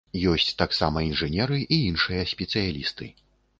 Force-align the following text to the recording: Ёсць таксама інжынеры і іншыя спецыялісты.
Ёсць 0.29 0.55
таксама 0.61 1.03
інжынеры 1.09 1.61
і 1.75 1.79
іншыя 1.91 2.27
спецыялісты. 2.35 3.15